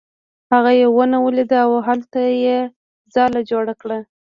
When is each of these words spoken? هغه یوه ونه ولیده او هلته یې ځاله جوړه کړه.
هغه 0.51 0.71
یوه 0.81 0.93
ونه 0.97 1.17
ولیده 1.25 1.57
او 1.67 1.71
هلته 1.87 2.19
یې 2.43 2.57
ځاله 3.13 3.41
جوړه 3.49 3.73
کړه. 3.81 3.99